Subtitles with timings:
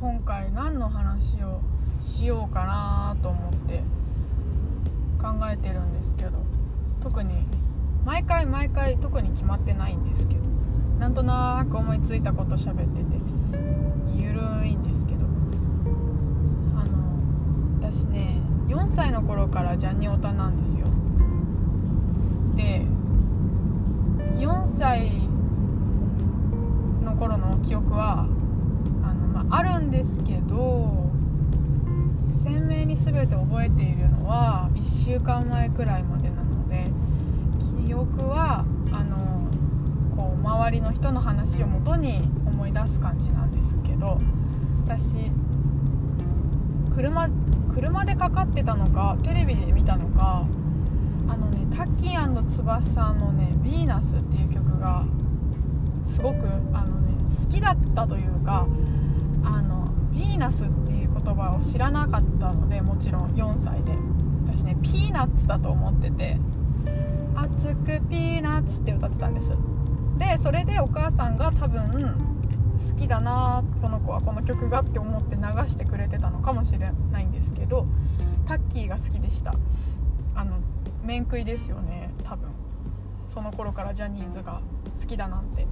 [0.00, 1.60] 今回何の話を
[2.00, 3.82] しようかなと思って
[5.20, 6.32] 考えてるんですけど
[7.02, 7.46] 特に
[8.06, 10.40] 毎回毎回特に決まってないんですけど
[10.98, 13.18] なんとなく思いついたこと喋ってて
[14.16, 15.20] ゆるいんですけど。
[16.74, 17.18] あの
[17.80, 20.86] 私ね4歳の頃からジャニオタなんですよ。
[22.54, 22.86] で
[24.36, 25.10] 4歳
[27.02, 28.26] の頃の記憶は、
[29.48, 31.10] まあ、るんですけど
[32.12, 36.90] 鮮明に全て覚えているのは1週間前くらいまでなので
[37.86, 39.48] 記憶はあの
[40.16, 44.20] こう周りの人の話をもとに思い出す感じなんですけど
[44.86, 45.30] 私
[46.94, 47.28] 車
[47.74, 50.44] 車でかかってたのかテレビで見たのか
[51.28, 55.04] あのねタッキー翼のね「ヴィーナス」っていう曲が
[56.04, 58.66] すごくあのね好きだったというか
[59.44, 63.92] あのヴィーナスっていう言葉を知らなかったのでもちろん4歳で。
[64.52, 66.38] 私ねピーナッツだと思ってて
[67.36, 69.52] 「熱くピーナッツ」って歌ってたんです。
[70.18, 71.82] でそれでお母さんが多分
[72.78, 77.86] 好きだなこの子はこの曲がって思って流してくれてたのかもしれないんですけど
[78.46, 79.54] タッキーが好きでした。
[80.34, 80.56] あの
[81.04, 82.48] 面食いですよね多分。
[83.28, 84.60] その頃からジャニーズが
[85.00, 85.66] 好きだなんて。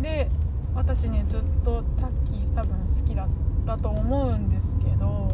[0.00, 0.30] で
[0.74, 3.28] 私ねずっとタッキー多分好きだっ
[3.66, 5.28] たと思うんですけど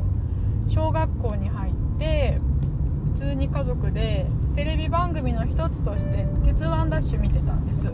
[0.67, 2.39] 小学校に入って
[3.07, 7.93] 普通に家族でテレビ番組の一つとして「鉄腕ダッシュ」見てたんです。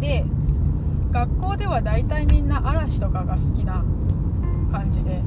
[0.00, 0.24] で
[1.10, 3.84] 学校では大体みんな嵐とかが好きな
[4.70, 5.22] 感じで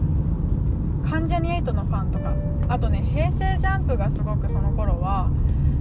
[1.03, 2.33] 関ジャニ∞のファンとか
[2.69, 5.30] あとね平成ジャンプがすごくその頃は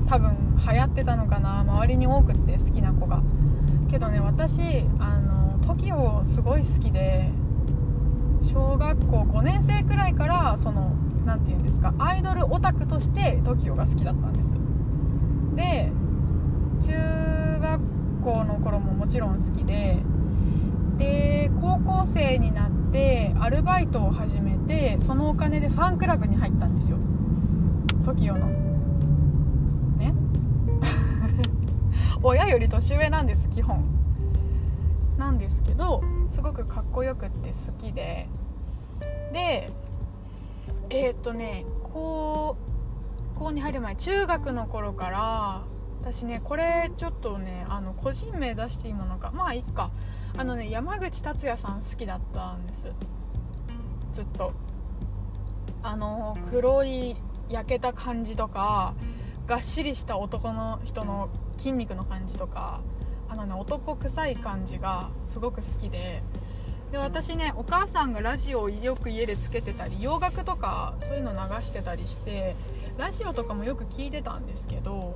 [0.06, 3.22] 多分流行ってたのかな周りに多くって好きな子が。
[3.92, 7.28] けどね私あの TOKIO すごい好きで
[8.42, 14.56] 小学校5年生くらいからその何て言うんですかアイドルオタクとして TOKIO が好きだったんです。
[15.54, 15.92] で
[16.80, 17.80] 中学
[18.24, 19.98] 校の頃ももちろん好きで
[20.96, 26.96] で高校生になってアルバイトを始めてそのお金でファンクラブに入ったんですよ。
[28.04, 28.61] TOKIO の。
[32.24, 33.84] 親より年上なんです基本。
[35.18, 38.28] なんですけどすごくかっこよくって好きで。
[39.32, 39.70] で
[40.90, 42.56] えー、っとね高
[43.38, 45.62] 校に入る前中学の頃から
[46.00, 49.32] 私ねこれちょっとねあの個人名出していいものか。
[49.34, 49.90] まあいっか。
[50.36, 52.92] あのね山口達也さん好きだったんです。
[54.12, 54.52] ずっと。
[55.82, 57.16] あの黒い
[57.48, 58.94] 焼けた感じとか
[59.46, 61.28] がっしりした男の人の
[61.62, 62.80] 筋肉の感じとか
[63.28, 66.20] あのね男臭い感じがすごく好きで
[66.90, 72.56] で私ねお母さんがラジオをよく家でつけてたり洋楽とかそういうの流してたりして
[72.98, 75.14] ラジオとかもよく聞いてたんですけど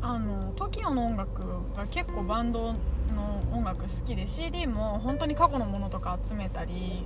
[0.00, 1.42] あの TOKIO の音楽
[1.76, 2.72] が結構バンド
[3.12, 7.04] の音楽好きで CD も本当に過去のものとか集めたり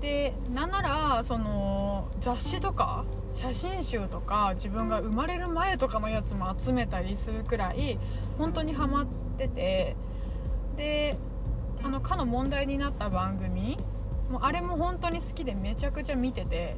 [0.00, 3.04] でなんならその雑誌とか
[3.36, 7.98] 写真集とか自分が生まれる前とかのやつも集めたりするくらい
[8.38, 9.94] 本当にハマってて
[10.76, 11.18] で
[11.84, 13.76] あのかの問題になった番組
[14.30, 16.76] もうあれも本当に好きでめちゃくちゃ見てて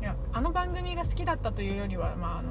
[0.00, 2.42] いやあの番組が好きだったというよりは、ま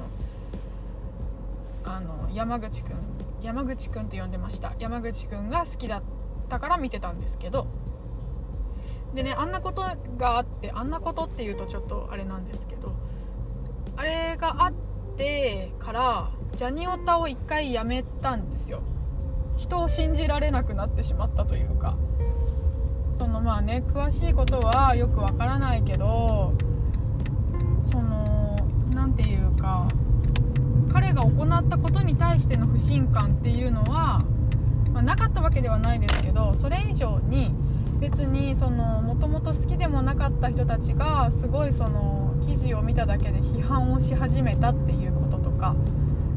[1.84, 2.96] あ、あのあの山口くん
[3.42, 4.72] 山口くんって呼んでました。
[4.78, 6.02] 山口くんが好きだっ
[6.48, 7.66] たから見てたんですけど。
[9.14, 9.82] でねあんなこと
[10.16, 12.94] があってあんなことっていうとちょっとあれなんですけど
[14.04, 14.72] れがあっ
[15.16, 18.82] てからジャニオタを1回やめたんですよ。
[19.56, 21.96] 人を信じられなくなってしまったというか。
[23.14, 26.52] そのまあね詳しいことはよくわからないけど
[27.80, 28.56] その
[28.92, 29.86] 何て言うか
[30.92, 34.24] 彼が行ったことに対しての不信感っていうのは、
[34.92, 37.54] まあ、なかったわけではないですけどそれ以上に
[38.04, 45.74] 別にそのもともと好きでもなかった人たちがすごいその記事を見ただけで批判をし始めたっていうこととか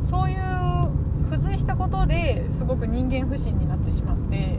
[0.02, 0.38] そういう
[1.25, 4.58] 付随したことですごく人間不信になってしまって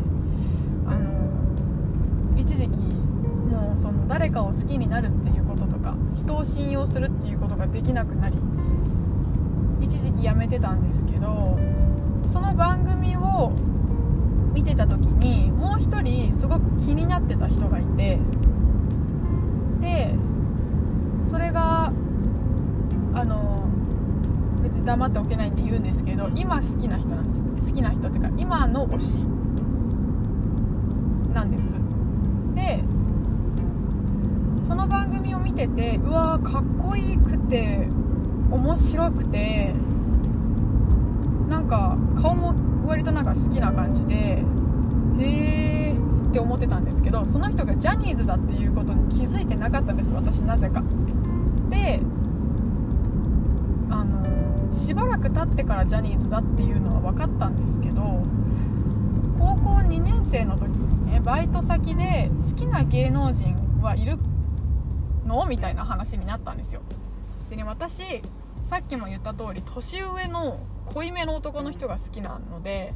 [0.87, 8.37] あの一時期もうその誰かを好きになるっていうこととか人を信用するっていうことができなくなり
[9.81, 11.59] 一時期やめてたんですけど
[12.27, 13.51] その番組を
[14.55, 18.19] 見てた時にもう一人すごく気になってた人がいて
[19.81, 20.15] で
[21.27, 21.93] それが
[23.15, 23.69] あの
[24.63, 27.43] 別に黙っておけないんで言うんですけど今好きな人なんです。
[27.43, 29.19] 好きな人っていうか今の推し。
[31.35, 31.77] なんです。
[32.55, 32.83] で
[34.61, 37.89] その番組を見ててうわーかっこいいくて
[38.51, 39.73] 面白くて
[41.49, 42.55] なんか顔も
[42.89, 44.45] 割となんか好きな感じでへ
[45.21, 50.83] えって思ってたんですけどその人がジャニーズだっていうことに気づいてなかったんです私なぜか。
[51.71, 52.01] で
[53.91, 58.23] あのしばらく経ってからジャニーズだっていうのは分かったんですけど
[59.39, 64.19] 高校2年生の時にねバイト先で好きな芸能人はいる
[65.27, 65.47] の？
[65.47, 66.81] みたいな話になったんですよ。
[67.51, 68.23] でね私
[68.69, 72.93] さっきも言った通り年上の濃いめの男の人が好きなので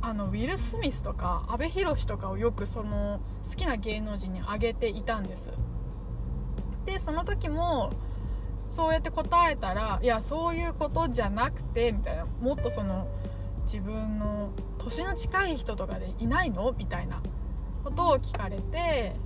[0.00, 5.50] あのウィル・スミスとか阿部寛とかをよくその好きな芸能人に挙げていたんです。
[6.84, 7.90] でその時も
[8.68, 12.24] そうやって答えたらいやそういうことじゃなくてみたいな。
[12.40, 13.08] もっとその
[13.64, 16.70] 自分の年の近い人とかでいないの？
[16.78, 17.20] みたいな
[17.82, 19.16] ことを聞かれて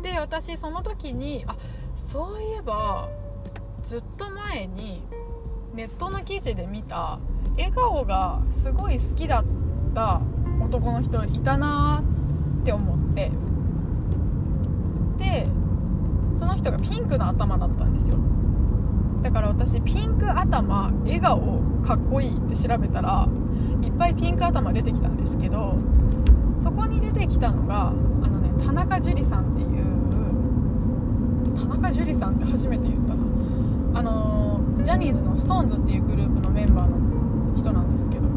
[0.00, 1.56] で私その時にあ
[1.94, 3.10] そういえば
[3.86, 5.00] ずっと前に
[5.72, 7.20] ネットの記事で見た
[7.56, 9.44] 笑顔がすごい好きだっ
[9.94, 10.20] た
[10.60, 12.02] 男の人いたな
[12.62, 13.30] って思って。
[15.18, 15.46] で
[16.34, 18.16] その人がピンクの頭だったんですよ。
[19.22, 23.28] だから私ピンク頭笑顔かっこいいって調べたら
[23.82, 25.78] いっぱいピンク頭出てきたんですけど
[26.58, 33.45] そこに出てきたのがあのね田中樹さんっていう田中樹さんって初めて言ったな。
[33.96, 38.28] あのジャニーズの SixTONES っていうグループのメンバーの人なんですけど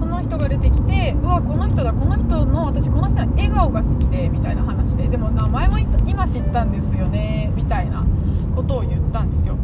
[0.00, 8.04] その人が出てきてうわこの人だこの人の私この人の笑顔が好きでみたいな話ででも名前も今知ったんですよねみたいな
[8.56, 9.56] ことを言ったんですよ。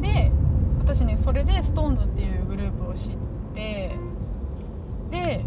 [0.00, 0.32] で
[0.80, 3.12] 私ねそれで SixTONES っていうグループを知っ
[3.54, 3.96] て
[5.10, 5.44] で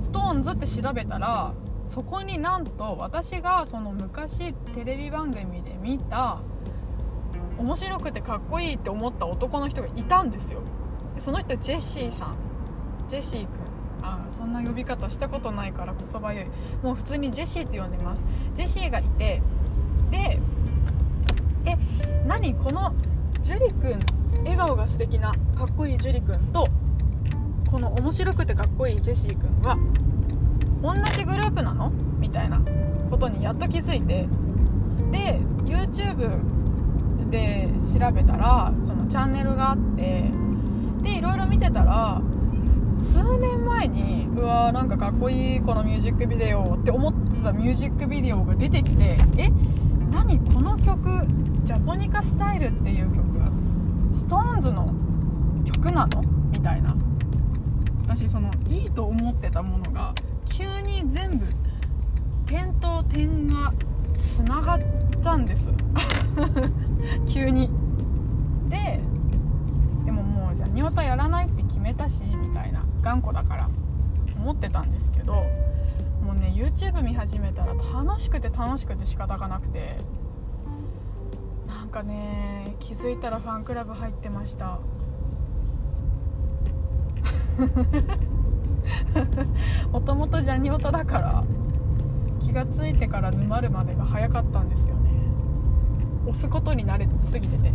[0.00, 1.52] SixTONES って調べたら
[1.86, 6.40] そこになんと私がその昔テレビ番組で見た
[7.60, 10.60] 面白くてかっこいいって思った男の人がいたんですよ。
[11.18, 12.34] その人ジェシーさん。
[13.08, 13.48] ジェシー君
[14.02, 16.44] ああそんな呼び方したことないからこそばゆい。
[16.82, 18.24] もう普通にジェシーって呼んでます。
[18.54, 19.42] ジェシーがいて
[20.10, 20.40] で
[21.66, 21.76] え
[22.26, 22.94] 何この
[23.42, 23.98] ジュリ君
[24.38, 26.66] 笑顔が素敵なかっこいいジュリ君と
[27.70, 29.76] この面白くてかっこいいジェシー君は
[30.82, 31.90] 同じグループなの？
[32.18, 32.62] みたいな
[33.10, 34.26] ことにやっと気づいて。
[35.10, 36.40] で YouTube
[37.30, 37.68] で
[37.98, 40.30] 調べたらそのチャンネルがあって
[41.02, 42.20] でいろいろ見てたら
[42.96, 49.48] 数年前にうわーなんかかっこいいこのミュージックビデオって思ってたミュージックビデオが出てきてえ
[50.10, 51.08] 何この曲
[51.64, 53.30] ジャポニカスタイルっていう曲
[54.12, 54.92] SixTONES の
[55.64, 56.22] 曲なの？
[56.50, 56.96] みたいな。
[58.06, 60.12] 私そのいいと思ってたものが
[60.48, 61.46] 急に全部
[62.44, 63.72] 点と点が
[64.12, 64.80] つながっ
[65.22, 65.68] たんです。
[67.26, 67.70] 急に。
[68.68, 69.00] で
[70.04, 73.68] でももうじゃあ仁王やらないって決めたしみたいな頑固だから
[74.36, 75.34] 思ってたんですけど
[76.22, 79.98] もうね YouTube 見始めたら楽しくて楽しくて仕方がなくて
[81.66, 84.78] なんかね気づいたらファンクラブ入ってました。
[89.92, 91.44] もともとジャニオタだから
[92.38, 94.96] 気が付いてから沼るまでが早かったんですよ。
[96.30, 97.72] 押すことに慣れすぎてて。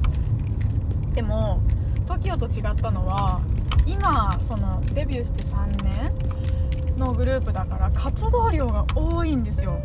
[1.13, 1.62] でも
[2.05, 3.41] TOKIO と違ったのは
[3.85, 9.79] 今そのデビューして3年のグループだから活動量が多いんですよ。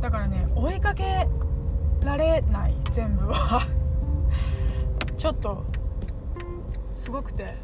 [0.00, 1.26] だからね追いかけ
[2.04, 3.60] られない全部は。
[5.18, 5.64] ちょっと
[6.92, 7.56] すごくて。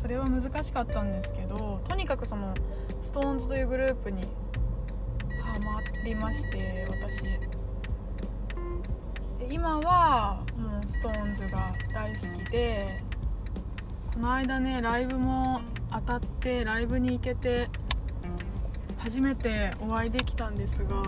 [0.00, 2.54] それは難しかったんですけどとにかくその
[3.02, 4.22] SixTONES というグループに
[5.44, 7.59] ハマりまして私。
[9.48, 13.00] 今はもう SixTONES が大好きで
[14.12, 17.68] この間ねライブも当たってライブに行けて
[18.98, 21.02] 初めてお会いできたんですが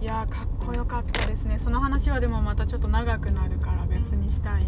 [0.00, 1.60] いやかっこよかったですね。
[1.60, 4.66] その話はでもまたちょっと長くなるから別にしたい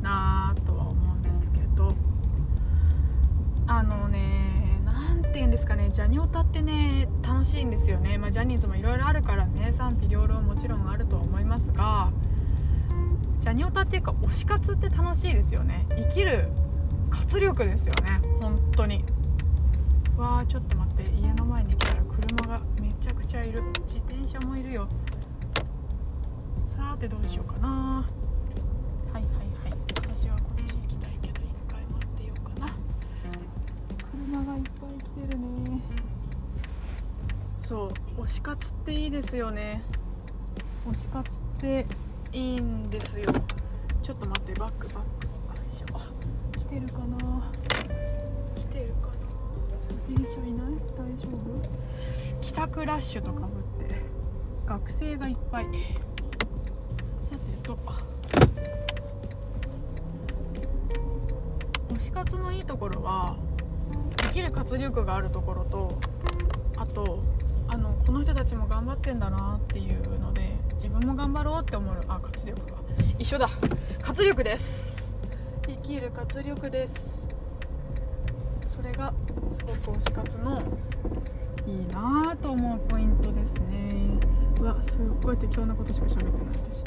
[0.00, 1.92] なとは思うんですけど
[3.66, 4.23] あのね
[5.34, 12.12] て言うんですかねジャニオタってね楽しいんですよね、まあ、ジャニーズもいろいろあるからね賛否両論もちろんあるとは思いますが
[13.40, 15.86] ジャニオタっていうか推し活って楽しいですよね。
[15.96, 16.48] 生きる
[17.10, 19.04] 活力ですよね本当に。
[20.16, 23.62] わあちょっと待って家の前に来たら車がめちゃくちゃいる。
[23.86, 24.88] 自転車もいるよ。
[26.64, 28.08] さてどうしようかな。
[37.74, 39.82] そう推し活っていいですよね。
[40.88, 41.86] 推し活って
[42.32, 43.32] いいんですよ。
[44.00, 45.86] ちょっと待ってバックバックよいしょ
[46.60, 47.50] 来てるかな？
[48.54, 49.14] 来てるかな？
[49.88, 50.74] 自転車いない？
[50.96, 52.40] 大丈夫？
[52.40, 53.46] 帰宅ラッシュとかぶ
[53.82, 53.96] って
[54.66, 55.64] 学生がいっぱい。
[55.64, 55.70] さ
[57.30, 57.76] てと
[61.88, 63.36] 推し活のいいところは
[64.18, 65.98] できる活力があるところと
[66.76, 67.18] あと
[67.68, 70.42] あのこの人たちも頑張ってんだなっていうので
[70.74, 72.76] 自分も頑張ろうって思うあ活力が
[73.18, 73.48] 一緒だ。
[74.02, 75.16] 活力です。
[75.66, 77.28] 生きる活力です。
[78.66, 79.14] それが
[79.56, 80.62] すごく推し活の
[81.66, 84.18] いいなと思うポイントですね。
[84.60, 86.84] うわすっごい適当なことしか喋ってない私。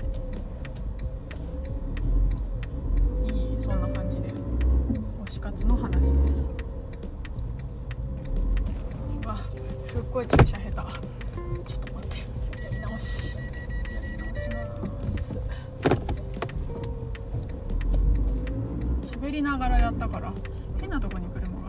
[20.88, 21.68] 変なとこに車が。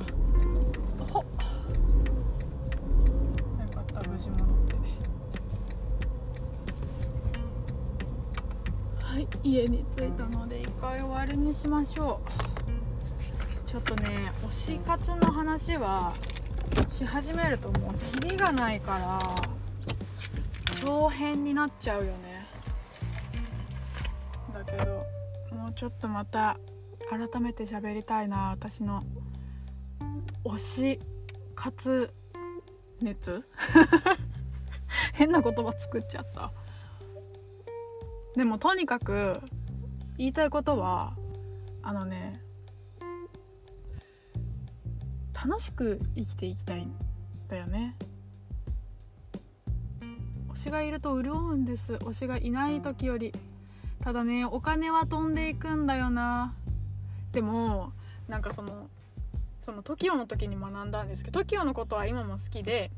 [1.13, 1.23] ほっ。
[1.23, 1.29] よ
[3.75, 4.77] かった無事戻って。
[9.03, 12.21] はい家に着いたので一回終わりにしましょ
[13.67, 13.69] う。
[13.69, 16.15] ちょっとね推し活の話は
[16.89, 19.19] し始めるともうキリがないから
[20.87, 22.47] 長編になっちゃうよね。
[24.55, 25.05] だけど
[25.57, 26.57] もうちょっとまた
[27.11, 29.03] 改めて喋りたいな私の。
[30.45, 31.01] 推し
[31.55, 32.13] 活
[33.01, 33.45] 熱。
[35.15, 36.53] 変な言葉作っちゃった。
[38.37, 39.41] でもとにかく
[40.17, 41.17] 言いたいことは
[41.83, 42.41] あのね
[45.35, 46.95] 楽しく生きていきたいん
[47.49, 47.97] だよね。
[50.51, 51.95] 推しがいると潤うんです。
[51.95, 53.33] 推しがいない時より。
[54.01, 56.55] ただねお金は飛んでいくんだよな。
[57.33, 57.93] でも
[58.29, 58.89] なんかその
[59.61, 62.91] その TOKIO の時に学んだんですけど TOKIO のことは今も好きで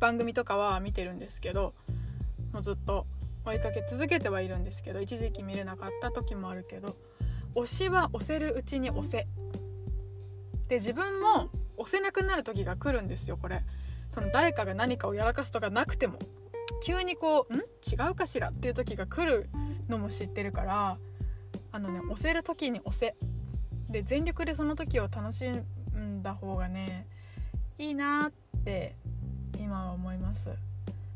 [0.00, 1.74] 番組とかは見てるんですけど
[2.52, 3.06] もうずっと
[3.44, 6.96] 追いかけ続けてはいるんですけど一時期見れなかった時もあるけど
[7.54, 9.26] 推しは押せるうちに押せ。
[10.68, 13.64] で自分も押せなくなる時が来るんですよこれ。
[14.10, 16.18] その誰かが何かをやらかすとかなくても。
[16.82, 17.58] 急にこう「ん？
[17.58, 19.48] 違うかしら?」っていう時が来る
[19.88, 20.98] のも知ってるから
[21.72, 23.16] あのね押せる時に押せ。
[23.88, 27.06] で全力でその時を楽しんだ方がね
[27.78, 28.32] いいなっ
[28.64, 28.94] て
[29.58, 30.50] 今は思います。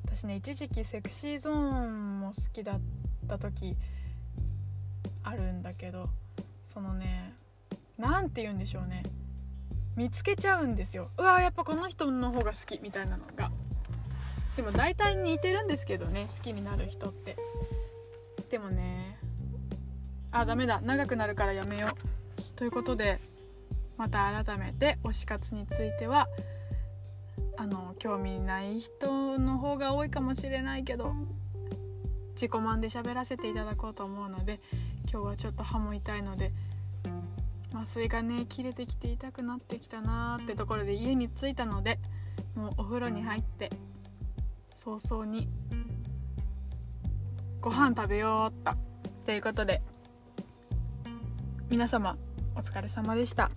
[0.04, 2.80] 私ね一時期セクシーゾーンも好きだっ
[3.28, 3.76] た時
[5.22, 6.08] あるんだけど
[6.64, 7.34] そのね
[7.98, 9.02] 何て言うんでしょうね。
[9.94, 11.10] 見つけちゃうんですよ。
[11.18, 13.50] うわやっぱこの人の方が好きみたいなのが。
[14.56, 17.36] でも大体似てるんですけどね好きになる人って。
[18.50, 19.18] でもね
[20.30, 20.80] あダメだ。
[20.80, 22.21] 長くなるからやめよう。
[22.62, 23.18] ということで
[23.96, 26.28] また改めて推し活については
[27.56, 31.12] あの興味ない人の方が多いかもしれないけど
[32.34, 34.60] 自己満で喋らせていただこうと思うので
[35.10, 36.52] 今日はちょっと歯も痛いので
[37.74, 41.98] 麻酔がね切れてきて痛くなってきたなーってところで家に着いたので
[42.54, 43.70] もうお風呂に入って
[44.76, 45.48] 早々に
[47.60, 48.78] ご飯食べようっと
[49.24, 49.82] ということで
[51.68, 52.16] 皆様
[52.54, 53.50] お疲れ様でした。